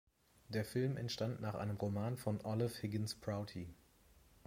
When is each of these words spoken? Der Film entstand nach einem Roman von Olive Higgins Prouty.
Der 0.49 0.65
Film 0.65 0.97
entstand 0.97 1.41
nach 1.41 1.53
einem 1.53 1.77
Roman 1.77 2.17
von 2.17 2.41
Olive 2.43 2.73
Higgins 2.81 3.13
Prouty. 3.13 3.71